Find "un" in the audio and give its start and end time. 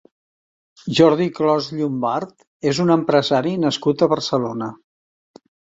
2.87-2.97